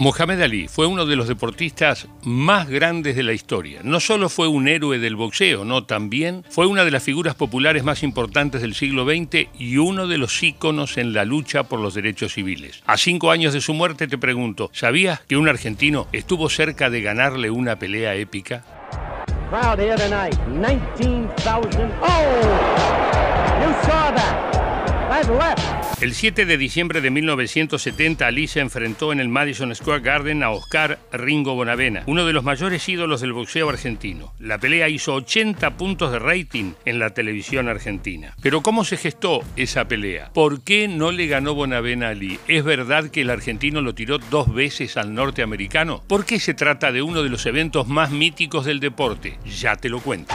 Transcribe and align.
Mohamed 0.00 0.40
Ali 0.40 0.66
fue 0.66 0.86
uno 0.86 1.04
de 1.04 1.14
los 1.14 1.28
deportistas 1.28 2.08
más 2.22 2.70
grandes 2.70 3.16
de 3.16 3.22
la 3.22 3.34
historia. 3.34 3.80
No 3.84 4.00
solo 4.00 4.30
fue 4.30 4.48
un 4.48 4.66
héroe 4.66 4.98
del 4.98 5.14
boxeo, 5.14 5.66
no, 5.66 5.84
también 5.84 6.42
fue 6.48 6.66
una 6.66 6.86
de 6.86 6.90
las 6.90 7.02
figuras 7.02 7.34
populares 7.34 7.84
más 7.84 8.02
importantes 8.02 8.62
del 8.62 8.74
siglo 8.74 9.04
XX 9.04 9.48
y 9.58 9.76
uno 9.76 10.06
de 10.06 10.16
los 10.16 10.42
íconos 10.42 10.96
en 10.96 11.12
la 11.12 11.26
lucha 11.26 11.64
por 11.64 11.80
los 11.80 11.92
derechos 11.92 12.32
civiles. 12.32 12.82
A 12.86 12.96
cinco 12.96 13.30
años 13.30 13.52
de 13.52 13.60
su 13.60 13.74
muerte 13.74 14.08
te 14.08 14.16
pregunto, 14.16 14.70
¿sabías 14.72 15.20
que 15.20 15.36
un 15.36 15.50
argentino 15.50 16.08
estuvo 16.12 16.48
cerca 16.48 16.88
de 16.88 17.02
ganarle 17.02 17.50
una 17.50 17.78
pelea 17.78 18.14
épica? 18.14 18.64
El 26.00 26.14
7 26.14 26.46
de 26.46 26.56
diciembre 26.56 27.02
de 27.02 27.10
1970, 27.10 28.26
Ali 28.26 28.46
se 28.46 28.60
enfrentó 28.60 29.12
en 29.12 29.20
el 29.20 29.28
Madison 29.28 29.74
Square 29.74 30.00
Garden 30.00 30.42
a 30.42 30.48
Oscar 30.48 30.98
Ringo 31.12 31.54
Bonavena, 31.54 32.04
uno 32.06 32.24
de 32.24 32.32
los 32.32 32.42
mayores 32.42 32.88
ídolos 32.88 33.20
del 33.20 33.34
boxeo 33.34 33.68
argentino. 33.68 34.32
La 34.38 34.56
pelea 34.56 34.88
hizo 34.88 35.12
80 35.12 35.76
puntos 35.76 36.10
de 36.10 36.18
rating 36.18 36.72
en 36.86 37.00
la 37.00 37.10
televisión 37.10 37.68
argentina. 37.68 38.34
Pero 38.40 38.62
¿cómo 38.62 38.86
se 38.86 38.96
gestó 38.96 39.44
esa 39.56 39.88
pelea? 39.88 40.30
¿Por 40.32 40.62
qué 40.62 40.88
no 40.88 41.12
le 41.12 41.26
ganó 41.26 41.52
Bonavena 41.52 42.06
a 42.06 42.10
Ali? 42.12 42.38
¿Es 42.48 42.64
verdad 42.64 43.10
que 43.10 43.20
el 43.20 43.28
argentino 43.28 43.82
lo 43.82 43.94
tiró 43.94 44.16
dos 44.16 44.54
veces 44.54 44.96
al 44.96 45.12
norteamericano? 45.12 46.02
¿Por 46.06 46.24
qué 46.24 46.40
se 46.40 46.54
trata 46.54 46.92
de 46.92 47.02
uno 47.02 47.22
de 47.22 47.28
los 47.28 47.44
eventos 47.44 47.88
más 47.88 48.10
míticos 48.10 48.64
del 48.64 48.80
deporte? 48.80 49.38
Ya 49.44 49.76
te 49.76 49.90
lo 49.90 50.00
cuento. 50.00 50.34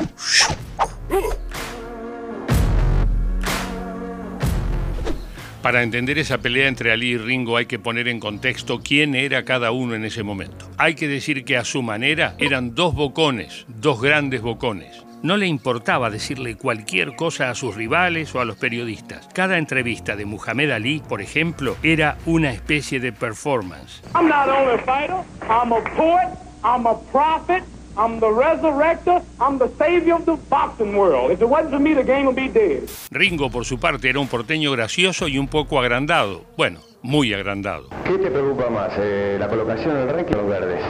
Para 5.65 5.81
entender 5.81 6.19
esa 6.19 6.37
pelea 6.37 6.67
entre 6.67 6.91
Ali 6.91 7.13
y 7.13 7.17
Ringo 7.17 7.57
hay 7.57 7.65
que 7.65 7.79
poner 7.79 8.07
en 8.07 8.19
contexto 8.19 8.81
quién 8.83 9.15
era 9.15 9.45
cada 9.45 9.71
uno 9.71 9.95
en 9.95 10.05
ese 10.05 10.21
momento. 10.21 10.69
Hay 10.77 10.93
que 10.93 11.07
decir 11.07 11.43
que 11.43 11.57
a 11.57 11.65
su 11.65 11.81
manera 11.81 12.35
eran 12.37 12.75
dos 12.75 12.93
bocones, 12.93 13.65
dos 13.67 13.99
grandes 13.99 14.43
bocones. 14.43 15.03
No 15.23 15.37
le 15.37 15.47
importaba 15.47 16.11
decirle 16.11 16.55
cualquier 16.55 17.15
cosa 17.15 17.49
a 17.49 17.55
sus 17.55 17.73
rivales 17.73 18.35
o 18.35 18.41
a 18.41 18.45
los 18.45 18.57
periodistas. 18.57 19.27
Cada 19.33 19.57
entrevista 19.57 20.15
de 20.15 20.25
Muhammad 20.25 20.69
Ali, 20.69 20.99
por 20.99 21.19
ejemplo, 21.19 21.77
era 21.81 22.19
una 22.27 22.51
especie 22.51 22.99
de 22.99 23.11
performance. 23.11 24.03
I'm 24.13 24.29
not 24.29 24.47
only 24.47 24.75
a 24.75 24.77
fighter, 24.77 25.17
I'm 25.49 25.73
a 25.73 25.83
poet, 25.95 26.29
I'm 26.63 26.85
a 26.85 26.95
prophet, 27.11 27.63
I'm 27.97 28.19
the 28.19 28.27
resurrector. 28.27 29.23
I'm 29.39 29.57
the 29.57 29.69
savior 29.77 30.15
of 30.15 30.25
the 30.25 30.35
boxing 30.49 30.95
world. 30.97 31.31
If 31.31 31.41
it 31.41 31.47
wasn't 31.47 31.71
for 31.71 31.79
me, 31.79 31.93
the 31.93 32.03
game 32.03 32.25
would 32.25 32.35
be 32.35 32.49
dead. 32.49 32.89
Ringo, 33.11 33.49
por 33.49 33.63
su 33.65 33.79
parte, 33.79 34.09
era 34.09 34.19
un 34.19 34.27
porteño 34.27 34.71
gracioso 34.71 35.27
y 35.27 35.37
un 35.37 35.47
poco 35.47 35.79
agrandado. 35.79 36.41
Bueno, 36.57 36.81
muy 37.01 37.33
agrandado. 37.33 37.89
¿Qué 38.03 38.17
te 38.17 38.29
preocupa 38.29 38.69
más, 38.69 38.91
eh, 38.97 39.37
la 39.39 39.47
colocación 39.47 39.95
del 39.95 40.09
ranking 40.09 40.35
o 40.35 40.37
los 40.37 40.47
verdes? 40.47 40.81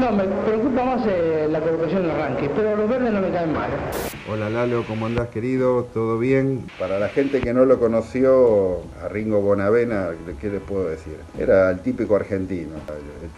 No, 0.00 0.12
me 0.12 0.24
preocupa 0.24 0.84
más 0.84 1.04
eh, 1.08 1.48
la 1.50 1.60
colocación 1.60 2.02
del 2.02 2.16
ranking, 2.16 2.48
pero 2.54 2.76
los 2.76 2.88
verdes 2.88 3.12
no 3.12 3.20
me 3.20 3.32
caen 3.32 3.52
mal. 3.52 3.68
Hola 4.30 4.48
Lalo, 4.48 4.84
¿cómo 4.86 5.06
andás 5.06 5.28
querido? 5.28 5.88
¿Todo 5.92 6.20
bien? 6.20 6.66
Para 6.78 7.00
la 7.00 7.08
gente 7.08 7.40
que 7.40 7.52
no 7.52 7.64
lo 7.64 7.80
conoció, 7.80 8.82
a 9.02 9.08
Ringo 9.08 9.40
Bonavena, 9.40 10.10
¿qué 10.40 10.50
les 10.50 10.60
puedo 10.62 10.88
decir? 10.88 11.16
Era 11.36 11.70
el 11.70 11.80
típico 11.80 12.14
argentino, 12.14 12.76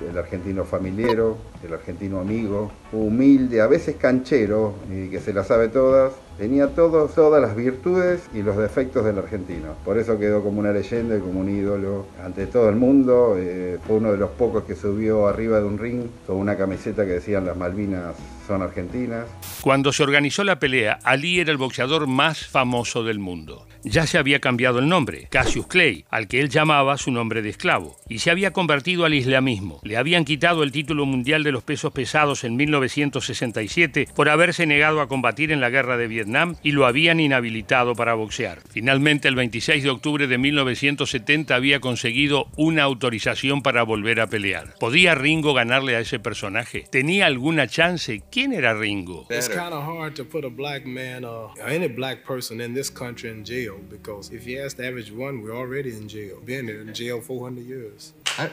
el, 0.06 0.19
argentino 0.19 0.64
familiero, 0.64 1.39
el 1.67 1.72
argentino 1.72 2.20
amigo, 2.20 2.70
humilde, 2.92 3.62
a 3.62 3.67
veces 3.67 3.97
canchero, 3.97 4.74
y 4.92 5.08
que 5.08 5.20
se 5.20 5.33
la 5.33 5.45
sabe 5.45 5.69
todas. 5.69 6.12
Tenía 6.41 6.69
todas 6.69 7.42
las 7.42 7.55
virtudes 7.55 8.22
y 8.33 8.41
los 8.41 8.56
defectos 8.56 9.05
del 9.05 9.19
argentino. 9.19 9.74
Por 9.84 9.98
eso 9.98 10.19
quedó 10.19 10.42
como 10.42 10.60
una 10.60 10.72
leyenda 10.72 11.19
y 11.19 11.20
como 11.20 11.41
un 11.41 11.50
ídolo 11.50 12.06
ante 12.24 12.46
todo 12.46 12.70
el 12.70 12.77
mundo. 12.77 13.34
Eh, 13.36 13.78
fue 13.86 13.96
uno 13.96 14.10
de 14.12 14.16
los 14.16 14.30
pocos 14.30 14.64
que 14.64 14.74
subió 14.74 15.28
arriba 15.28 15.58
de 15.58 15.66
un 15.66 15.77
ring 15.77 16.05
con 16.27 16.36
una 16.36 16.56
camiseta 16.56 17.05
que 17.05 17.12
decían 17.12 17.44
las 17.44 17.58
Malvinas 17.58 18.14
son 18.46 18.62
argentinas. 18.62 19.27
Cuando 19.61 19.92
se 19.92 20.02
organizó 20.02 20.42
la 20.42 20.58
pelea, 20.58 20.98
Ali 21.05 21.41
era 21.41 21.52
el 21.52 21.58
boxeador 21.58 22.06
más 22.06 22.46
famoso 22.46 23.05
del 23.05 23.18
mundo. 23.18 23.67
Ya 23.83 24.07
se 24.07 24.18
había 24.18 24.40
cambiado 24.40 24.78
el 24.78 24.89
nombre, 24.89 25.28
Cassius 25.30 25.67
Clay, 25.67 26.05
al 26.11 26.28
que 26.28 26.40
él 26.40 26.51
llamaba 26.51 26.98
su 26.98 27.11
nombre 27.11 27.40
de 27.40 27.48
esclavo, 27.48 27.96
y 28.08 28.18
se 28.18 28.30
había 28.30 28.52
convertido 28.52 29.07
al 29.07 29.14
islamismo. 29.14 29.80
Le 29.84 29.96
habían 29.96 30.27
quitado 30.27 30.62
el 30.62 30.72
título 30.72 31.07
mundial 31.07 31.45
de 31.45 31.52
los 31.52 31.62
pesos 31.62 31.90
pesados 31.90 32.45
en 32.45 32.57
1967 32.57 34.08
por 34.14 34.28
haberse 34.28 34.67
negado 34.67 35.01
a 35.01 35.08
combatir 35.08 35.51
en 35.51 35.62
la 35.62 35.70
guerra 35.70 35.96
de 35.96 36.08
Vietnam 36.08 36.30
y 36.63 36.73
lo 36.73 36.86
habían 36.86 37.20
inhabilitado 37.20 37.95
para 37.95 38.14
boxear. 38.14 38.61
Finalmente, 38.70 39.29
el 39.29 39.35
26 39.35 39.83
de 39.83 39.91
octubre 39.91 40.27
de 40.27 40.39
1970 40.39 41.55
había 41.55 41.80
conseguido 41.80 42.48
una 42.57 42.85
autorización 42.85 43.63
para 43.63 43.83
volver 43.83 44.20
a 44.20 44.29
pelear. 44.29 44.74
¿Podía 44.79 45.14
Ringo 45.14 45.55
ganarle 45.55 45.96
a 45.96 46.01
ese 46.01 46.19
personaje? 46.19 46.86
¿Tenía 46.90 47.27
alguna 47.27 47.67
chance? 47.67 48.23
¿Quién 48.30 48.52
era 48.52 48.74
Ringo? 48.74 49.27
It's 49.30 49.48
kind 49.48 49.73
of 49.73 49.85
hard 49.85 50.14
to 50.14 50.24
put 50.24 50.45
a 50.45 50.51
black 50.51 50.86
man 50.86 51.24
or 51.24 51.51
any 51.67 51.89
black 51.89 52.24
person 52.24 52.61
in 52.61 52.74
this 52.74 52.90
country 52.90 53.30
in 53.30 53.45
jail 53.45 53.77
because 53.90 54.35
if 54.35 54.46
you 54.46 54.63
ask 54.64 54.77
the 54.77 54.86
average 54.86 55.13
one, 55.13 55.42
we're 55.42 55.57
already 55.57 55.90
in 55.90 56.08
jail. 56.08 56.40
Been 56.45 56.69
in 56.69 56.95
jail 56.95 57.20
400 57.20 57.64
years. 57.64 58.13
How, 58.27 58.48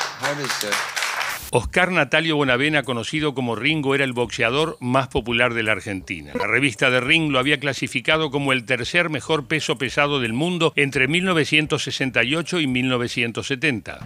Oscar 1.51 1.91
Natalio 1.91 2.35
Bonavena, 2.35 2.83
conocido 2.83 3.33
como 3.33 3.55
Ringo, 3.55 3.95
era 3.95 4.03
el 4.03 4.13
boxeador 4.13 4.77
más 4.79 5.07
popular 5.07 5.53
de 5.53 5.63
la 5.63 5.71
Argentina. 5.71 6.33
La 6.37 6.47
revista 6.47 6.89
de 6.89 6.99
Ring 6.99 7.31
lo 7.31 7.39
había 7.39 7.59
clasificado 7.59 8.31
como 8.31 8.53
el 8.53 8.65
tercer 8.65 9.09
mejor 9.09 9.47
peso 9.47 9.77
pesado 9.77 10.19
del 10.19 10.33
mundo 10.33 10.73
entre 10.75 11.07
1968 11.07 12.59
y 12.59 12.67
1970. 12.67 13.99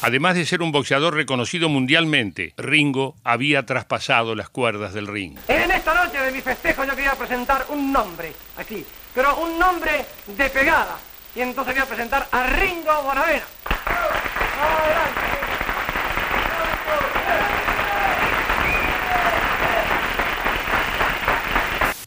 Además 0.00 0.36
de 0.36 0.46
ser 0.46 0.62
un 0.62 0.70
boxeador 0.70 1.14
reconocido 1.14 1.68
mundialmente, 1.68 2.54
Ringo 2.56 3.16
había 3.24 3.66
traspasado 3.66 4.36
las 4.36 4.48
cuerdas 4.48 4.94
del 4.94 5.08
ring. 5.08 5.36
En 5.48 5.70
esta 5.70 5.92
noche 5.92 6.18
de 6.18 6.30
mi 6.30 6.40
festejo 6.40 6.84
yo 6.84 6.94
quería 6.94 7.14
presentar 7.14 7.66
un 7.70 7.92
nombre 7.92 8.32
aquí, 8.56 8.84
pero 9.12 9.36
un 9.38 9.58
nombre 9.58 10.06
de 10.36 10.48
pegada. 10.50 10.96
Y 11.34 11.40
entonces 11.40 11.74
voy 11.74 11.82
a 11.82 11.86
presentar 11.86 12.28
a 12.30 12.46
Ringo 12.46 13.02
Bonavena. 13.02 13.44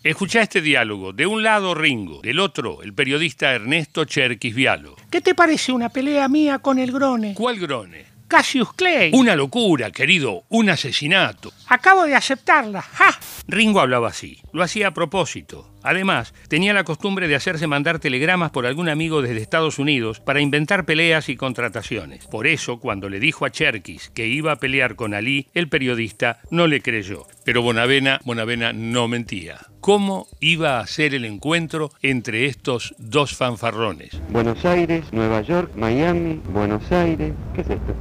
Escucha 0.03 0.41
este 0.41 0.61
diálogo. 0.61 1.13
De 1.13 1.27
un 1.27 1.43
lado 1.43 1.75
Ringo, 1.75 2.21
del 2.23 2.39
otro 2.39 2.81
el 2.81 2.91
periodista 2.93 3.53
Ernesto 3.53 4.03
Cherkis 4.05 4.55
Vialo. 4.55 4.95
¿Qué 5.11 5.21
te 5.21 5.35
parece 5.35 5.71
una 5.71 5.89
pelea 5.89 6.27
mía 6.27 6.57
con 6.57 6.79
el 6.79 6.91
Grone? 6.91 7.35
¿Cuál 7.35 7.59
Grone? 7.59 8.05
Cassius 8.27 8.73
Clay. 8.73 9.11
Una 9.13 9.35
locura, 9.35 9.91
querido, 9.91 10.45
un 10.49 10.71
asesinato. 10.71 11.51
Acabo 11.67 12.05
de 12.05 12.15
aceptarla. 12.15 12.81
¡Ja! 12.81 13.19
Ringo 13.47 13.79
hablaba 13.79 14.07
así, 14.07 14.39
lo 14.53 14.63
hacía 14.63 14.87
a 14.87 14.93
propósito. 14.93 15.70
Además, 15.83 16.33
tenía 16.47 16.73
la 16.73 16.83
costumbre 16.83 17.27
de 17.27 17.35
hacerse 17.35 17.67
mandar 17.67 17.99
telegramas 17.99 18.51
por 18.51 18.65
algún 18.65 18.89
amigo 18.89 19.21
desde 19.21 19.41
Estados 19.41 19.79
Unidos 19.79 20.19
para 20.19 20.41
inventar 20.41 20.85
peleas 20.85 21.29
y 21.29 21.35
contrataciones. 21.35 22.27
Por 22.27 22.47
eso, 22.47 22.79
cuando 22.79 23.09
le 23.09 23.19
dijo 23.19 23.45
a 23.45 23.51
Cherkis 23.51 24.09
que 24.09 24.27
iba 24.27 24.51
a 24.51 24.57
pelear 24.57 24.95
con 24.95 25.13
Ali, 25.13 25.47
el 25.53 25.69
periodista 25.69 26.39
no 26.49 26.67
le 26.67 26.81
creyó. 26.81 27.25
Pero 27.43 27.61
Bonavena, 27.61 28.19
Bonavena 28.25 28.73
no 28.73 29.07
mentía. 29.07 29.59
¿Cómo 29.79 30.27
iba 30.39 30.79
a 30.79 30.85
ser 30.85 31.15
el 31.15 31.25
encuentro 31.25 31.91
entre 32.03 32.45
estos 32.45 32.93
dos 32.99 33.35
fanfarrones? 33.35 34.21
Buenos 34.29 34.63
Aires, 34.63 35.05
Nueva 35.11 35.41
York, 35.41 35.71
Miami, 35.75 36.39
Buenos 36.53 36.91
Aires. 36.91 37.33
¿Qué 37.55 37.61
es 37.61 37.69
esto? 37.71 37.95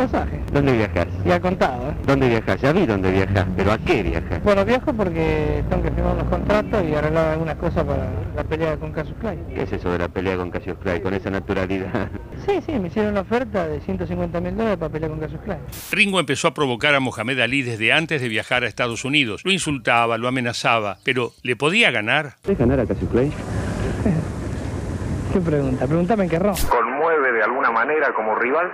Pasaje. 0.00 0.40
¿Dónde 0.50 0.72
viajas? 0.72 1.08
Ya 1.26 1.38
contado, 1.38 1.90
¿eh? 1.90 1.94
¿Dónde 2.06 2.30
viajas? 2.30 2.58
Ya 2.62 2.72
vi 2.72 2.86
dónde 2.86 3.10
viajas, 3.10 3.46
pero 3.54 3.72
¿a 3.72 3.76
qué 3.76 4.02
viajas? 4.02 4.42
Bueno, 4.42 4.64
viajo 4.64 4.94
porque 4.94 5.62
tengo 5.68 5.82
que 5.82 5.90
firmar 5.90 6.14
unos 6.14 6.28
contratos 6.28 6.82
y 6.88 6.94
arreglar 6.94 7.32
algunas 7.32 7.56
cosas 7.56 7.84
para 7.84 8.08
la 8.34 8.42
pelea 8.42 8.78
con 8.78 8.92
Cassius 8.92 9.18
Clay. 9.20 9.38
¿Qué 9.54 9.64
es 9.64 9.72
eso 9.74 9.92
de 9.92 9.98
la 9.98 10.08
pelea 10.08 10.38
con 10.38 10.50
Cassius 10.50 10.78
Clay, 10.78 11.02
con 11.02 11.12
esa 11.12 11.28
naturalidad? 11.28 12.08
Sí, 12.46 12.58
sí, 12.64 12.72
me 12.72 12.88
hicieron 12.88 13.12
una 13.12 13.20
oferta 13.20 13.68
de 13.68 13.82
150 13.82 14.40
mil 14.40 14.56
dólares 14.56 14.78
para 14.78 14.90
pelear 14.90 15.10
con 15.10 15.20
Cassius 15.20 15.42
Clay. 15.42 15.58
Ringo 15.92 16.18
empezó 16.18 16.48
a 16.48 16.54
provocar 16.54 16.94
a 16.94 17.00
Mohamed 17.00 17.38
Ali 17.38 17.60
desde 17.60 17.92
antes 17.92 18.22
de 18.22 18.28
viajar 18.28 18.64
a 18.64 18.66
Estados 18.66 19.04
Unidos. 19.04 19.42
Lo 19.44 19.52
insultaba, 19.52 20.16
lo 20.16 20.26
amenazaba, 20.26 20.96
pero 21.04 21.32
¿le 21.42 21.56
podía 21.56 21.90
ganar? 21.90 22.36
¿Puedes 22.40 22.58
ganar 22.58 22.80
a 22.80 22.86
Cassius 22.86 23.10
Clay? 23.10 23.28
¿Qué 25.34 25.40
pregunta? 25.40 25.86
Pregúntame 25.86 26.24
en 26.24 26.30
qué 26.30 26.38
ron. 26.38 26.54
¿Conmueve 26.70 27.32
de 27.32 27.42
alguna 27.42 27.70
manera 27.70 28.14
como 28.14 28.34
rival? 28.36 28.72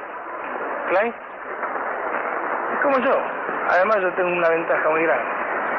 Clay. 0.88 1.08
Es 1.08 2.82
como 2.82 2.98
yo. 2.98 3.14
Además 3.68 3.96
yo 4.02 4.12
tengo 4.14 4.32
una 4.36 4.48
ventaja 4.48 4.90
muy 4.90 5.02
grande. 5.02 5.24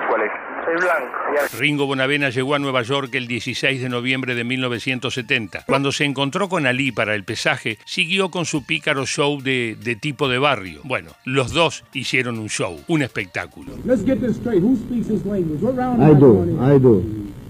¿Cuál 0.09 0.21
es? 0.23 0.31
Soy 0.65 0.75
blanco. 0.75 1.57
Ringo 1.59 1.85
Bonavena 1.85 2.29
llegó 2.29 2.55
a 2.55 2.59
Nueva 2.59 2.81
York 2.81 3.09
el 3.13 3.27
16 3.27 3.81
de 3.81 3.89
noviembre 3.89 4.35
de 4.35 4.43
1970. 4.43 5.63
Cuando 5.65 5.91
se 5.93 6.03
encontró 6.03 6.49
con 6.49 6.65
Ali 6.65 6.91
para 6.91 7.15
el 7.15 7.23
pesaje, 7.23 7.77
siguió 7.85 8.29
con 8.29 8.45
su 8.45 8.65
pícaro 8.65 9.05
show 9.05 9.41
de, 9.41 9.77
de 9.81 9.95
tipo 9.95 10.27
de 10.27 10.39
barrio. 10.39 10.81
Bueno, 10.83 11.11
los 11.23 11.53
dos 11.53 11.85
hicieron 11.93 12.37
un 12.39 12.49
show, 12.49 12.77
un 12.87 13.01
espectáculo. 13.01 13.73
Let's 13.85 14.05
get 14.05 14.19
this 14.19 14.37
straight. 14.37 14.61
Who 14.61 14.75
speaks 14.75 15.07
his 15.09 15.25
language? 15.25 15.61
What 15.61 15.77
round 15.77 16.01
I 16.01 16.07
am 16.07 16.17
I 16.17 16.19
do, 16.19 16.33
going 16.33 16.49
in? 16.49 16.63
I 16.63 16.79
do. 16.79 17.03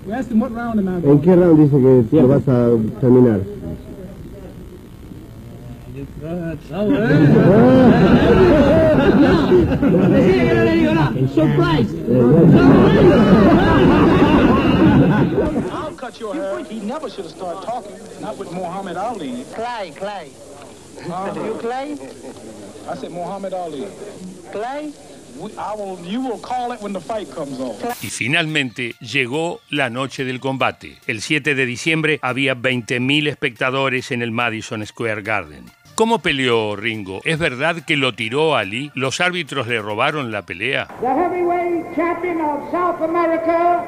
We 0.06 0.14
asked 0.14 0.32
him 0.32 0.40
what 0.40 0.52
round 0.54 0.80
am 0.80 0.88
I 0.88 0.98
¿En 0.98 1.02
going 1.02 1.22
qué 1.22 1.36
round 1.36 1.60
dice 1.60 2.10
que 2.12 2.22
lo 2.22 2.28
vas 2.28 2.48
a 2.48 2.70
terminar? 3.02 3.40
I'll 15.72 15.94
cut 15.96 16.20
your 16.20 16.34
hair. 16.34 16.64
He 16.66 16.80
never 16.82 17.10
should 17.10 17.26
have 17.26 17.34
started 17.34 17.66
talking. 17.66 17.96
Not 18.22 18.38
with 18.38 18.52
Muhammad 18.52 18.98
Ali. 18.98 19.46
Clay, 19.56 19.94
Clay. 19.96 20.32
You 21.06 21.56
Clay? 21.60 21.98
I 22.90 22.96
said 22.96 23.12
Muhammad 23.12 23.54
Ali. 23.54 23.88
Clay? 24.52 24.92
We, 25.40 25.56
I 25.58 25.76
will. 25.76 26.00
You 26.04 26.22
will 26.22 26.40
call 26.40 26.72
it 26.74 26.82
when 26.82 26.92
the 26.94 27.00
fight 27.00 27.32
comes 27.32 27.60
on. 27.60 27.76
Y 28.02 28.10
finalmente 28.10 28.96
llegó 29.00 29.62
la 29.70 29.90
noche 29.90 30.26
del 30.26 30.40
combate. 30.40 30.98
El 31.08 31.22
7 31.22 31.56
de 31.56 31.66
diciembre 31.66 32.20
había 32.22 32.56
20.000 32.56 33.28
espectadores 33.30 34.12
en 34.12 34.22
el 34.24 34.32
Madison 34.32 34.86
Square 34.86 35.22
Garden. 35.22 35.72
¿Cómo 35.98 36.20
peleó 36.20 36.76
Ringo? 36.76 37.22
¿Es 37.24 37.40
verdad 37.40 37.78
que 37.84 37.98
lo 37.98 38.14
tiró 38.14 38.56
Ali? 38.56 38.92
¿Los 38.94 39.20
árbitros 39.20 39.66
le 39.66 39.82
robaron 39.82 40.32
la 40.32 40.44
pelea? 40.44 40.88
The 41.02 41.08
heavyweight 41.08 41.96
champion 41.96 42.40
of 42.40 42.70
South 42.70 43.02
America, 43.02 43.84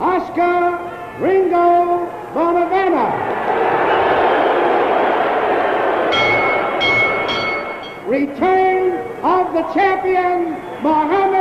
Oscar 0.00 0.78
Ringo 1.20 2.08
Bonavena. 2.34 3.04
Return 8.08 8.96
of 9.22 9.52
the 9.52 9.62
champion, 9.74 10.56
Muhammad. 10.82 11.31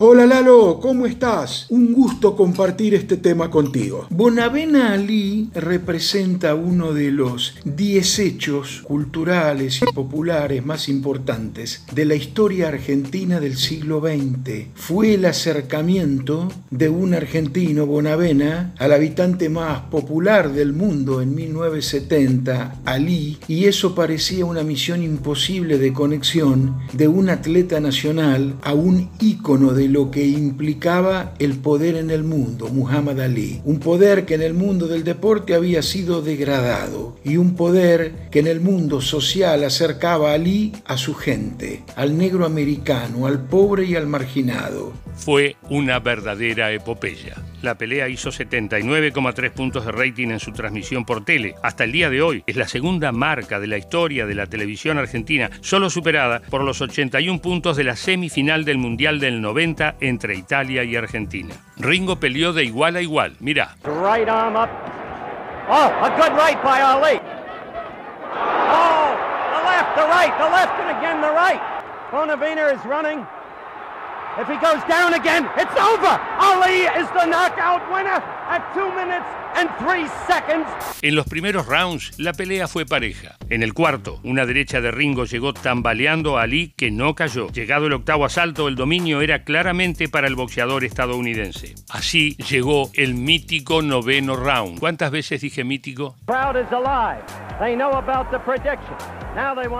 Hola 0.00 0.26
Lalo, 0.26 0.80
¿cómo 0.82 1.06
estás? 1.06 1.66
Un 1.68 1.92
gusto 1.92 2.34
compartir 2.34 2.94
este 2.94 3.16
tema 3.16 3.48
contigo. 3.48 4.08
Bonavena 4.10 4.92
Ali 4.92 5.50
representa 5.54 6.56
uno 6.56 6.92
de 6.92 7.12
los 7.12 7.54
10 7.64 8.18
hechos 8.18 8.82
culturales 8.82 9.82
y 9.82 9.92
populares 9.94 10.66
más 10.66 10.88
importantes 10.88 11.84
de 11.92 12.06
la 12.06 12.16
historia 12.16 12.68
argentina 12.68 13.38
del 13.38 13.56
siglo 13.56 14.00
XX. 14.00 14.66
Fue 14.74 15.14
el 15.14 15.26
acercamiento 15.26 16.48
de 16.72 16.88
un 16.88 17.14
argentino, 17.14 17.86
Bonavena, 17.86 18.74
al 18.78 18.94
habitante 18.94 19.48
más 19.48 19.82
popular 19.82 20.52
del 20.52 20.72
mundo 20.72 21.22
en 21.22 21.36
1970, 21.36 22.80
Ali, 22.84 23.38
y 23.46 23.66
eso 23.66 23.94
parecía 23.94 24.44
una 24.44 24.64
misión 24.64 25.04
imposible 25.04 25.78
de 25.78 25.92
conexión 25.92 26.78
de 26.92 27.06
un 27.06 27.28
atleta 27.28 27.78
nacional 27.78 28.56
a 28.62 28.74
un 28.74 29.08
ícono 29.20 29.72
de 29.72 29.83
lo 29.88 30.10
que 30.10 30.26
implicaba 30.26 31.34
el 31.38 31.58
poder 31.58 31.96
en 31.96 32.10
el 32.10 32.24
mundo, 32.24 32.68
Muhammad 32.68 33.20
Ali. 33.20 33.60
Un 33.64 33.78
poder 33.78 34.24
que 34.24 34.34
en 34.34 34.42
el 34.42 34.54
mundo 34.54 34.86
del 34.86 35.04
deporte 35.04 35.54
había 35.54 35.82
sido 35.82 36.22
degradado 36.22 37.16
y 37.24 37.36
un 37.36 37.54
poder 37.54 38.28
que 38.30 38.40
en 38.40 38.46
el 38.46 38.60
mundo 38.60 39.00
social 39.00 39.64
acercaba 39.64 40.30
a 40.30 40.34
Ali 40.34 40.72
a 40.84 40.96
su 40.96 41.14
gente, 41.14 41.82
al 41.96 42.16
negro 42.16 42.46
americano, 42.46 43.26
al 43.26 43.44
pobre 43.44 43.84
y 43.84 43.96
al 43.96 44.06
marginado. 44.06 44.92
Fue 45.16 45.56
una 45.70 46.00
verdadera 46.00 46.72
epopeya. 46.72 47.36
La 47.64 47.76
pelea 47.76 48.10
hizo 48.10 48.28
79,3 48.28 49.50
puntos 49.50 49.86
de 49.86 49.92
rating 49.92 50.28
en 50.28 50.38
su 50.38 50.52
transmisión 50.52 51.06
por 51.06 51.24
tele. 51.24 51.54
Hasta 51.62 51.84
el 51.84 51.92
día 51.92 52.10
de 52.10 52.20
hoy 52.20 52.44
es 52.46 52.56
la 52.56 52.68
segunda 52.68 53.10
marca 53.10 53.58
de 53.58 53.66
la 53.66 53.78
historia 53.78 54.26
de 54.26 54.34
la 54.34 54.46
televisión 54.46 54.98
argentina, 54.98 55.48
solo 55.62 55.88
superada 55.88 56.42
por 56.50 56.62
los 56.62 56.82
81 56.82 57.40
puntos 57.40 57.78
de 57.78 57.84
la 57.84 57.96
semifinal 57.96 58.66
del 58.66 58.76
Mundial 58.76 59.18
del 59.18 59.40
90 59.40 59.96
entre 60.00 60.34
Italia 60.34 60.84
y 60.84 60.94
Argentina. 60.94 61.54
Ringo 61.78 62.20
peleó 62.20 62.52
de 62.52 62.64
igual 62.64 62.96
a 62.96 63.00
igual. 63.00 63.32
Up. 63.40 64.68
Oh, 65.66 65.90
a 66.02 66.10
good 66.18 66.36
right 66.36 66.62
by 66.62 66.82
Ali. 66.82 67.18
Oh, 68.68 69.16
the 69.56 69.64
left, 69.64 69.96
the 69.96 70.04
right, 70.04 70.36
the 70.36 70.50
left, 70.50 70.78
and 70.80 70.98
again 70.98 71.22
the 71.22 71.32
right. 71.32 71.74
If 74.36 74.48
he 74.48 74.56
goes 74.56 74.82
down 74.88 75.14
again, 75.14 75.46
it's 75.56 75.80
over. 75.80 76.20
Ali 76.40 76.82
is 77.00 77.08
the 77.12 77.24
knockout 77.24 77.82
winner 77.92 78.20
at 78.48 78.74
two 78.74 78.90
minutes 78.92 79.24
and 79.54 79.70
three 79.78 80.08
seconds. 80.26 80.66
En 81.02 81.14
los 81.14 81.26
primeros 81.26 81.66
rounds, 81.66 82.18
la 82.18 82.32
pelea 82.32 82.66
fue 82.66 82.84
pareja. 82.84 83.36
En 83.48 83.62
el 83.62 83.74
cuarto, 83.74 84.18
una 84.24 84.44
derecha 84.44 84.80
de 84.80 84.90
Ringo 84.90 85.24
llegó 85.24 85.54
tambaleando 85.54 86.36
a 86.36 86.42
Ali 86.42 86.74
que 86.76 86.90
no 86.90 87.14
cayó. 87.14 87.46
Llegado 87.52 87.86
el 87.86 87.92
octavo 87.92 88.24
asalto, 88.24 88.66
el 88.66 88.74
dominio 88.74 89.20
era 89.20 89.44
claramente 89.44 90.08
para 90.08 90.26
el 90.26 90.34
boxeador 90.34 90.82
estadounidense. 90.82 91.76
Así 91.90 92.36
llegó 92.48 92.90
el 92.94 93.14
mítico 93.14 93.82
noveno 93.82 94.34
round. 94.34 94.80
¿Cuántas 94.80 95.12
veces 95.12 95.42
dije 95.42 95.62
mítico? 95.62 96.16
Crowd 96.26 96.56
is 96.56 96.72
alive. 96.72 97.22
They 97.60 97.76
know 97.76 97.92
about 97.92 98.32
the 98.32 98.40
prediction. 98.40 98.96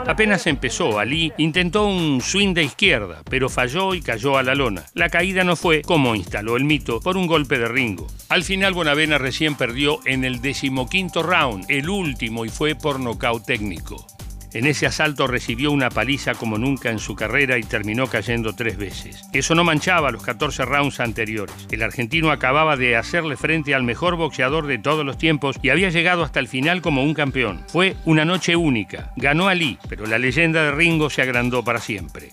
Apenas 0.07 0.47
empezó, 0.47 0.99
Ali 0.99 1.33
intentó 1.39 1.87
un 1.87 2.21
swing 2.21 2.55
de 2.55 2.65
izquierda, 2.65 3.23
pero 3.31 3.49
falló 3.49 3.95
y 3.95 4.03
cayó 4.03 4.37
a 4.37 4.43
la 4.43 4.55
lona. 4.55 4.85
La 4.95 5.09
caída 5.09 5.45
no 5.45 5.57
fue, 5.57 5.83
como 5.83 6.15
instaló 6.15 6.57
el 6.57 6.65
mito, 6.65 7.01
por 7.01 7.17
un 7.17 7.27
golpe 7.27 7.59
de 7.59 7.69
Ringo. 7.69 8.07
Al 8.29 8.43
final, 8.43 8.75
Bonavena 8.75 9.19
recién 9.19 9.55
perdió 9.55 10.01
en 10.07 10.25
el 10.25 10.41
decimoquinto 10.41 11.23
round, 11.23 11.67
el 11.69 11.89
último, 11.89 12.45
y 12.45 12.49
fue 12.49 12.75
por 12.75 13.01
nocaut 13.01 13.45
técnico. 13.45 14.07
En 14.55 14.67
ese 14.67 14.87
asalto 14.87 15.27
recibió 15.27 15.73
una 15.73 15.91
paliza 15.91 16.35
como 16.35 16.59
nunca 16.59 16.91
en 16.91 17.01
su 17.01 17.17
carrera 17.17 17.59
y 17.59 17.65
terminó 17.65 18.07
cayendo 18.07 18.55
tres 18.55 18.77
veces. 18.77 19.29
Eso 19.33 19.57
no 19.57 19.65
manchaba 19.65 20.13
los 20.13 20.23
14 20.23 20.65
rounds 20.65 21.01
anteriores. 21.01 21.67
El 21.73 21.83
argentino 21.83 22.31
acababa 22.31 22.77
de 22.77 22.97
hacerle 22.97 23.37
frente 23.37 23.75
al 23.75 23.83
mejor 23.83 24.15
boxeador 24.15 24.69
de 24.69 24.79
todos 24.79 25.05
los 25.05 25.19
tiempos 25.19 25.57
y 25.61 25.71
había 25.71 25.91
llegado 25.91 26.23
hasta 26.23 26.39
el 26.39 26.47
final 26.47 26.83
como 26.83 27.03
un 27.03 27.15
campeón. 27.15 27.65
Fue 27.67 27.97
una 28.05 28.25
noche 28.25 28.55
única. 28.55 29.13
Ganó 29.17 29.49
Ali, 29.49 29.77
pero 29.89 30.07
la 30.07 30.19
leyenda 30.19 30.63
de 30.63 30.71
Ringo 30.71 31.11
se 31.11 31.23
agrandó 31.23 31.65
para 31.65 31.81
siempre. 31.81 32.31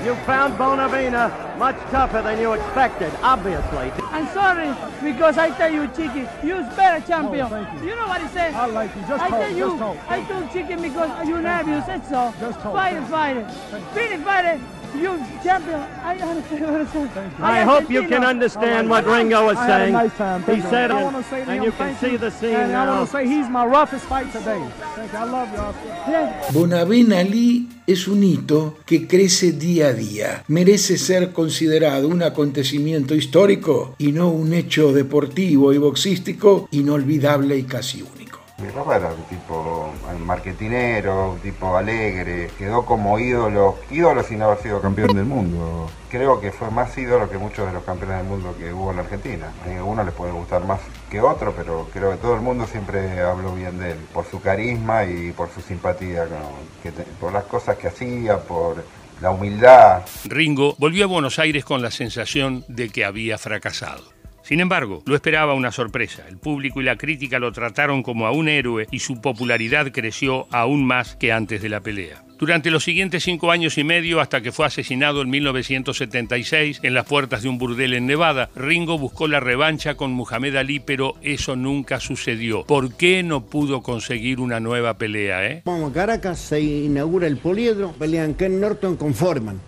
You 0.00 0.16
found 0.26 0.54
Bonavina 0.54 1.56
much 1.58 1.76
tougher 1.90 2.22
than 2.22 2.40
you 2.40 2.54
expected, 2.54 3.12
obviously. 3.22 3.92
I'm 4.10 4.26
sorry 4.34 4.74
because 5.00 5.38
I 5.38 5.50
tell 5.50 5.72
you, 5.72 5.86
Chicky, 5.88 6.28
you're 6.44 6.64
better 6.74 7.06
champion. 7.06 7.46
Oh, 7.48 7.78
you. 7.80 7.90
you 7.90 7.94
know 7.94 8.08
what 8.08 8.20
he 8.20 8.26
said? 8.28 8.52
I 8.52 8.66
like 8.66 8.92
you. 8.96 9.02
Just 9.02 9.22
I 9.22 9.28
tell 9.28 9.50
you, 9.50 9.66
just 9.68 9.78
talk. 9.78 9.96
I 10.08 10.24
told 10.24 10.50
Chicken 10.50 10.82
because 10.82 11.28
you 11.28 11.36
you 11.36 11.82
said 11.86 12.04
so. 12.06 12.34
Just 12.40 12.58
talk. 12.60 12.72
Fight 12.72 12.96
it, 12.96 13.04
fight 13.04 13.36
it. 13.36 13.50
Finish, 13.94 14.24
fight 14.24 14.56
it. 14.56 14.60
You 14.94 15.18
champion. 15.42 15.80
I 16.04 16.16
understand 16.18 16.62
what 16.72 16.88
saying. 16.92 17.30
I 17.40 17.62
hope 17.62 17.90
you 17.90 18.06
can 18.08 18.24
understand 18.24 18.90
what 18.90 19.06
Ringo 19.06 19.46
was 19.46 19.56
I 19.56 19.66
saying. 19.66 19.92
nice 19.94 20.16
time. 20.18 20.42
He 20.44 20.60
said 20.60 20.90
I 20.90 21.02
it, 21.02 21.48
and 21.48 21.64
you 21.64 21.72
can 21.72 21.96
see 21.96 22.16
the 22.18 22.30
scene 22.30 22.54
And 22.54 22.72
I 22.76 22.84
now. 22.84 22.96
want 22.98 23.10
to 23.10 23.12
say 23.16 23.26
he's 23.26 23.48
my 23.48 23.64
roughest 23.64 24.04
fight 24.04 24.30
today. 24.32 24.60
Thank 24.94 25.12
you. 25.12 25.18
I 25.18 25.24
love 25.24 25.48
you. 25.54 26.52
Bonavena 26.52 27.20
Ali 27.20 27.68
es 27.86 28.06
un 28.06 28.22
hito 28.22 28.78
que 28.84 29.06
crece 29.06 29.52
día 29.52 29.88
a 29.88 29.92
día. 29.94 30.44
Merece 30.48 30.98
ser 30.98 31.32
considerado 31.32 32.08
un 32.08 32.22
acontecimiento 32.22 33.14
histórico 33.14 33.94
y 33.98 34.12
no 34.12 34.28
un 34.28 34.52
hecho 34.52 34.92
deportivo 34.92 35.72
y 35.72 35.78
boxístico 35.78 36.68
inolvidable 36.70 37.56
y 37.56 37.62
casi 37.62 38.02
único. 38.02 38.21
Mi 38.62 38.68
papá 38.70 38.96
era 38.96 39.08
un 39.08 39.22
tipo 39.24 39.90
marketinero, 40.24 41.32
un 41.32 41.40
tipo 41.40 41.76
alegre, 41.76 42.48
quedó 42.56 42.84
como 42.84 43.18
ídolo, 43.18 43.76
ídolo 43.90 44.22
sin 44.22 44.40
haber 44.42 44.58
sido 44.58 44.80
campeón 44.80 45.14
del 45.16 45.24
mundo. 45.24 45.90
Creo 46.10 46.40
que 46.40 46.52
fue 46.52 46.70
más 46.70 46.96
ídolo 46.96 47.28
que 47.28 47.38
muchos 47.38 47.66
de 47.66 47.72
los 47.72 47.82
campeones 47.84 48.18
del 48.18 48.26
mundo 48.26 48.54
que 48.58 48.72
hubo 48.72 48.90
en 48.90 48.96
la 48.96 49.02
Argentina. 49.02 49.52
A 49.66 49.70
algunos 49.76 50.06
les 50.06 50.14
puede 50.14 50.32
gustar 50.32 50.64
más 50.64 50.80
que 51.10 51.20
otro, 51.20 51.52
pero 51.56 51.88
creo 51.92 52.12
que 52.12 52.16
todo 52.18 52.34
el 52.34 52.40
mundo 52.40 52.66
siempre 52.66 53.20
habló 53.20 53.54
bien 53.54 53.78
de 53.78 53.92
él, 53.92 53.98
por 54.12 54.24
su 54.30 54.40
carisma 54.40 55.04
y 55.04 55.32
por 55.32 55.50
su 55.50 55.60
simpatía, 55.60 56.26
con- 56.26 56.38
que 56.82 56.92
por 57.20 57.32
las 57.32 57.44
cosas 57.44 57.76
que 57.76 57.88
hacía, 57.88 58.38
por 58.38 58.84
la 59.20 59.30
humildad. 59.30 60.02
Ringo 60.26 60.74
volvió 60.78 61.04
a 61.04 61.08
Buenos 61.08 61.38
Aires 61.38 61.64
con 61.64 61.82
la 61.82 61.90
sensación 61.90 62.64
de 62.68 62.90
que 62.90 63.04
había 63.04 63.38
fracasado. 63.38 64.02
Sin 64.42 64.60
embargo, 64.60 65.02
lo 65.06 65.14
esperaba 65.14 65.54
una 65.54 65.70
sorpresa. 65.70 66.24
El 66.28 66.38
público 66.38 66.80
y 66.80 66.84
la 66.84 66.96
crítica 66.96 67.38
lo 67.38 67.52
trataron 67.52 68.02
como 68.02 68.26
a 68.26 68.32
un 68.32 68.48
héroe 68.48 68.86
y 68.90 68.98
su 68.98 69.20
popularidad 69.20 69.92
creció 69.92 70.46
aún 70.50 70.84
más 70.84 71.16
que 71.16 71.32
antes 71.32 71.62
de 71.62 71.68
la 71.68 71.80
pelea. 71.80 72.24
Durante 72.38 72.72
los 72.72 72.82
siguientes 72.82 73.22
cinco 73.22 73.52
años 73.52 73.78
y 73.78 73.84
medio, 73.84 74.20
hasta 74.20 74.40
que 74.40 74.50
fue 74.50 74.66
asesinado 74.66 75.22
en 75.22 75.30
1976 75.30 76.80
en 76.82 76.92
las 76.92 77.06
puertas 77.06 77.42
de 77.42 77.48
un 77.48 77.56
burdel 77.56 77.94
en 77.94 78.06
Nevada, 78.06 78.50
Ringo 78.56 78.98
buscó 78.98 79.28
la 79.28 79.38
revancha 79.38 79.94
con 79.94 80.10
Muhammad 80.10 80.56
Ali, 80.56 80.80
pero 80.80 81.14
eso 81.22 81.54
nunca 81.54 82.00
sucedió. 82.00 82.64
¿Por 82.64 82.96
qué 82.96 83.22
no 83.22 83.46
pudo 83.46 83.82
conseguir 83.82 84.40
una 84.40 84.58
nueva 84.58 84.98
pelea, 84.98 85.46
eh? 85.46 85.62
Vamos 85.64 85.92
a 85.92 85.94
Caracas, 85.94 86.40
se 86.40 86.60
inaugura 86.60 87.28
el 87.28 87.36
poliedro, 87.36 87.92
pelean 87.92 88.34
Ken 88.34 88.60
Norton 88.60 88.96
con 88.96 89.14
Foreman. 89.14 89.60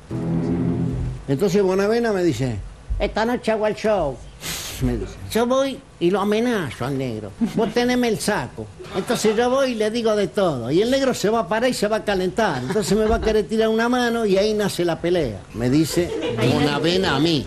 Entonces 1.28 1.62
Bonavena 1.62 2.12
me 2.12 2.25
dice, 2.25 2.57
esta 2.99 3.25
noche 3.25 3.52
hago 3.52 3.69
el 3.69 3.76
show. 3.76 4.19
Me 4.83 4.97
dice, 4.97 5.14
yo 5.31 5.47
voy 5.47 5.78
y 6.00 6.11
lo 6.11 6.21
amenazo 6.21 6.85
al 6.85 6.99
negro. 6.99 7.31
Vos 7.54 7.73
teneme 7.73 8.09
el 8.09 8.19
saco. 8.19 8.66
Entonces 8.97 9.37
yo 9.37 9.50
voy 9.50 9.73
y 9.73 9.75
le 9.75 9.90
digo 9.90 10.14
de 10.16 10.28
todo. 10.28 10.71
Y 10.71 10.83
el 10.83 10.90
negro 10.90 11.14
se 11.14 11.31
va 11.31 11.40
a 11.40 11.49
parar 11.49 11.71
y 11.71 11.75
se 11.75 11.88
va 11.88 11.97
a 11.97 12.04
calentar. 12.04 12.62
Entonces 12.62 12.97
me 12.97 13.07
va 13.07 13.16
a 13.16 13.21
querer 13.21 13.47
tirar 13.47 13.69
una 13.69 13.88
mano 13.88 14.26
y 14.26 14.37
ahí 14.37 14.54
nace 14.54 14.85
la 14.85 15.00
pelea. 15.00 15.40
Me 15.54 15.71
dice 15.71 16.11
Bonavena 16.52 17.16
a 17.16 17.21
mí. 17.21 17.47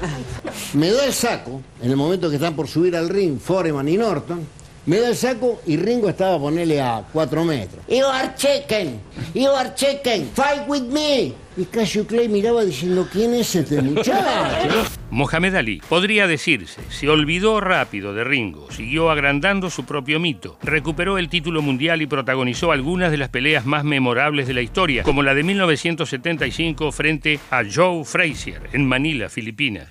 Me 0.74 0.92
da 0.92 1.06
el 1.06 1.14
saco 1.14 1.62
en 1.82 1.92
el 1.92 1.98
momento 1.98 2.30
que 2.30 2.36
están 2.36 2.56
por 2.56 2.68
subir 2.68 2.96
al 2.96 3.10
ring 3.10 3.40
Foreman 3.40 3.88
y 3.88 3.98
Norton. 3.98 4.57
Me 4.88 5.02
da 5.02 5.10
el 5.10 5.18
saco 5.18 5.62
y 5.66 5.76
Ringo 5.76 6.08
estaba 6.08 6.36
a 6.36 6.40
ponerle 6.40 6.80
a 6.80 7.04
4 7.12 7.44
metros. 7.44 7.84
You 7.90 8.06
are 8.06 8.34
chicken, 8.38 9.02
you 9.34 9.50
are 9.50 9.76
chicken, 9.76 10.30
fight 10.34 10.66
with 10.66 10.84
me. 10.84 11.34
Y 11.58 11.66
Cassio 11.66 12.08
Clay 12.08 12.30
miraba 12.30 12.64
diciendo, 12.64 13.06
¿quién 13.12 13.34
es 13.34 13.54
este 13.54 13.82
muchacho? 13.82 14.14
Mohamed 15.12 15.56
Ali, 15.56 15.82
podría 15.90 16.26
decirse, 16.26 16.80
se 16.88 17.10
olvidó 17.10 17.60
rápido 17.60 18.14
de 18.14 18.24
Ringo, 18.24 18.72
siguió 18.72 19.12
agrandando 19.12 19.70
su 19.70 19.84
propio 19.84 20.22
mito, 20.22 20.58
recuperó 20.64 21.18
el 21.18 21.28
título 21.28 21.62
mundial 21.62 22.02
y 22.02 22.08
protagonizó 22.08 22.72
algunas 22.72 23.12
de 23.12 23.18
las 23.18 23.28
peleas 23.28 23.66
más 23.66 23.84
memorables 23.84 24.48
de 24.48 24.54
la 24.54 24.62
historia, 24.62 25.04
como 25.04 25.22
la 25.22 25.34
de 25.34 25.44
1975 25.44 26.94
frente 26.94 27.42
a 27.52 27.64
Joe 27.70 28.06
Frazier 28.06 28.70
en 28.72 28.86
Manila, 28.86 29.28
Filipinas. 29.28 29.90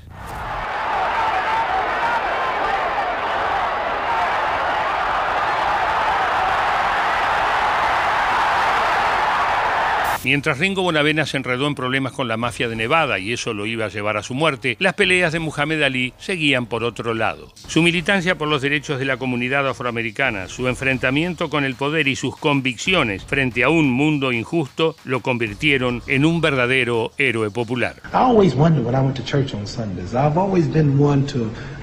Mientras 10.26 10.58
Ringo 10.58 10.82
Bonavena 10.82 11.24
se 11.24 11.36
enredó 11.36 11.68
en 11.68 11.76
problemas 11.76 12.12
con 12.12 12.26
la 12.26 12.36
mafia 12.36 12.68
de 12.68 12.74
Nevada 12.74 13.20
y 13.20 13.32
eso 13.32 13.54
lo 13.54 13.64
iba 13.64 13.84
a 13.84 13.90
llevar 13.90 14.16
a 14.16 14.24
su 14.24 14.34
muerte, 14.34 14.76
las 14.80 14.94
peleas 14.94 15.32
de 15.32 15.38
Muhammad 15.38 15.84
Ali 15.84 16.14
seguían 16.18 16.66
por 16.66 16.82
otro 16.82 17.14
lado. 17.14 17.52
Su 17.54 17.80
militancia 17.80 18.36
por 18.36 18.48
los 18.48 18.60
derechos 18.60 18.98
de 18.98 19.04
la 19.04 19.18
comunidad 19.18 19.68
afroamericana, 19.68 20.48
su 20.48 20.66
enfrentamiento 20.66 21.48
con 21.48 21.62
el 21.62 21.76
poder 21.76 22.08
y 22.08 22.16
sus 22.16 22.36
convicciones 22.36 23.24
frente 23.24 23.62
a 23.62 23.68
un 23.68 23.88
mundo 23.88 24.32
injusto 24.32 24.96
lo 25.04 25.20
convirtieron 25.20 26.02
en 26.08 26.24
un 26.24 26.40
verdadero 26.40 27.12
héroe 27.18 27.52
popular. 27.52 27.94
I 28.12 28.32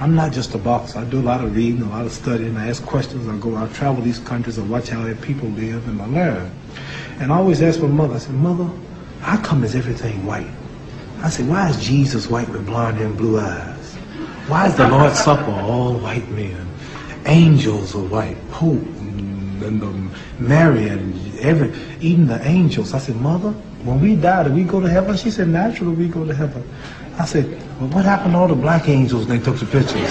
I 0.01 0.09
a. 0.53 0.97
I 0.97 1.05
lot 1.89 2.05
of 2.05 2.11
studying. 2.11 2.57
I 2.57 2.69
ask 2.69 2.83
questions. 2.83 3.25
I 3.25 3.39
go, 3.39 3.55
I 3.55 3.67
travel 3.69 4.03
these 4.03 4.19
countries 4.19 4.57
and 4.57 4.69
watch 4.69 4.89
how 4.89 5.01
people 5.21 5.47
live 5.47 5.87
and 5.87 6.01
I 6.01 6.07
learn. 6.07 6.51
And 7.19 7.31
I 7.31 7.37
always 7.37 7.61
ask 7.61 7.81
my 7.81 7.87
mother, 7.87 8.15
I 8.15 8.19
said, 8.19 8.35
Mother, 8.35 8.69
how 9.21 9.37
come 9.37 9.63
is 9.63 9.75
everything 9.75 10.25
white? 10.25 10.47
I 11.21 11.29
said, 11.29 11.47
why 11.47 11.69
is 11.69 11.81
Jesus 11.81 12.29
white 12.29 12.49
with 12.49 12.65
blonde 12.65 12.99
and 12.99 13.15
blue 13.15 13.39
eyes? 13.39 13.95
Why 14.47 14.67
is 14.67 14.75
the 14.75 14.87
Lord's 14.89 15.17
Supper 15.19 15.51
all 15.51 15.93
white 15.97 16.27
men? 16.29 16.67
Angels 17.25 17.95
are 17.95 18.03
white, 18.03 18.35
Pope 18.51 18.83
and, 18.99 19.63
and 19.63 19.83
um, 19.83 20.11
Mary 20.39 20.89
and 20.89 21.39
every, 21.39 21.71
even 22.01 22.27
the 22.27 22.45
angels. 22.45 22.93
I 22.93 22.99
said, 22.99 23.15
Mother, 23.15 23.51
when 23.85 24.01
we 24.01 24.17
die, 24.17 24.43
do 24.43 24.53
we 24.53 24.65
go 24.65 24.81
to 24.81 24.89
heaven? 24.89 25.15
She 25.15 25.31
said, 25.31 25.47
naturally 25.47 25.95
we 25.95 26.09
go 26.09 26.25
to 26.25 26.33
heaven. 26.33 26.61
I 27.17 27.25
said, 27.25 27.45
well, 27.79 27.89
what 27.91 28.03
happened 28.03 28.33
to 28.33 28.39
all 28.39 28.47
the 28.49 28.55
black 28.55 28.89
angels 28.89 29.27
they 29.27 29.39
took 29.39 29.57
the 29.57 29.65
pictures? 29.65 30.09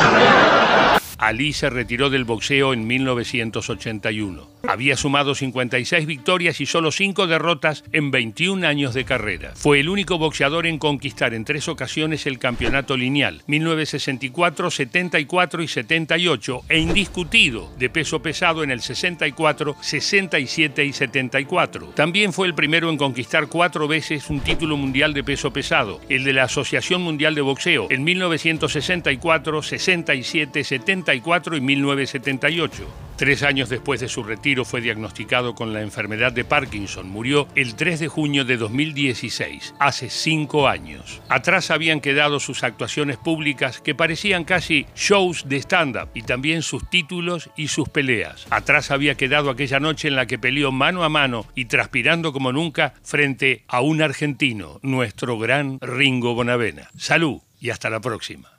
Ali 1.19 1.53
se 1.53 1.69
retiró 1.69 2.09
del 2.09 2.25
boxeo 2.25 2.73
en 2.73 2.87
1981. 2.87 4.52
Había 4.69 4.97
sumado 4.97 5.35
56 5.35 6.07
victorias 6.07 6.61
y 6.61 6.67
solo 6.67 6.93
5 6.93 7.27
derrotas 7.27 7.83
en 7.93 8.13
21 8.13 8.65
años 8.67 8.95
de 8.95 9.05
carrera. 9.05 9.53
Fue 9.57 9.81
el 9.81 9.89
único 9.89 10.19
boxeador 10.19 10.67
en 10.67 10.79
conquistar 10.79 11.35
en 11.35 11.45
tres 11.45 11.67
ocasiones 11.67 12.27
el 12.27 12.39
campeonato 12.39 12.97
lineal, 12.97 13.43
1964, 13.49 14.71
74 14.71 15.63
y 15.63 15.69
78, 15.69 16.63
e 16.69 16.79
indiscutido 16.79 17.73
de 17.77 17.91
peso 17.91 18.23
pesado 18.23 18.63
en 18.63 18.71
el 18.71 18.81
64, 18.81 19.77
67 19.81 20.85
y 20.85 20.93
74. 20.93 21.89
También 21.89 22.33
fue 22.33 22.47
el 22.47 22.55
primero 22.55 22.89
en 22.89 22.97
conquistar 22.97 23.49
cuatro 23.49 23.89
veces 23.89 24.31
un 24.31 24.41
título 24.41 24.77
mundial 24.77 25.13
de 25.13 25.25
peso 25.25 25.53
pesado, 25.53 26.01
el 26.09 26.23
de 26.23 26.35
la 26.35 26.45
Asociación 26.45 27.03
Mundial 27.03 27.35
de 27.35 27.41
Boxeo, 27.41 27.89
en 27.91 28.05
1964, 28.05 29.63
67, 29.63 30.65
74 30.65 31.57
y 31.57 31.61
1978. 31.61 32.87
Tres 33.17 33.43
años 33.43 33.69
después 33.69 34.01
de 34.01 34.09
su 34.09 34.23
retiro 34.23 34.52
fue 34.65 34.81
diagnosticado 34.81 35.55
con 35.55 35.73
la 35.73 35.81
enfermedad 35.81 36.33
de 36.33 36.45
Parkinson. 36.45 37.09
Murió 37.09 37.49
el 37.55 37.75
3 37.75 38.01
de 38.01 38.09
junio 38.09 38.45
de 38.45 38.59
2016, 38.59 39.75
hace 39.79 40.11
cinco 40.11 40.69
años. 40.69 41.23
Atrás 41.29 41.71
habían 41.71 42.01
quedado 42.01 42.39
sus 42.39 42.63
actuaciones 42.63 43.17
públicas 43.17 43.81
que 43.81 43.95
parecían 43.95 44.45
casi 44.45 44.87
shows 44.95 45.49
de 45.49 45.57
stand-up 45.57 46.11
y 46.15 46.23
también 46.23 46.63
sus 46.63 46.89
títulos 46.89 47.51
y 47.57 47.69
sus 47.69 47.89
peleas. 47.89 48.47
Atrás 48.51 48.91
había 48.91 49.17
quedado 49.17 49.51
aquella 49.51 49.81
noche 49.81 50.09
en 50.09 50.17
la 50.17 50.27
que 50.27 50.39
peleó 50.39 50.71
mano 50.71 51.03
a 51.03 51.09
mano 51.09 51.47
y 51.55 51.65
transpirando 51.65 52.33
como 52.33 52.53
nunca 52.53 52.95
frente 53.03 53.65
a 53.69 53.81
un 53.81 54.03
argentino, 54.03 54.79
nuestro 54.83 55.39
gran 55.39 55.79
Ringo 55.81 56.35
Bonavena. 56.35 56.91
Salud 56.97 57.41
y 57.59 57.71
hasta 57.71 57.89
la 57.89 58.01
próxima. 58.01 58.52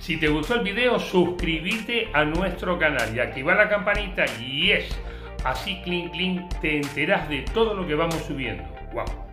Si 0.00 0.16
te 0.16 0.28
gustó 0.28 0.54
el 0.54 0.62
video, 0.62 0.98
suscríbete 0.98 2.08
a 2.14 2.24
nuestro 2.24 2.78
canal 2.78 3.14
y 3.14 3.20
activa 3.20 3.54
la 3.54 3.68
campanita 3.68 4.24
y 4.40 4.70
es 4.70 4.98
así, 5.44 5.82
clink, 5.84 6.12
clink, 6.12 6.60
te 6.62 6.78
enterás 6.78 7.28
de 7.28 7.42
todo 7.42 7.74
lo 7.74 7.86
que 7.86 7.94
vamos 7.94 8.16
subiendo. 8.26 8.64
¡Wow! 8.94 9.29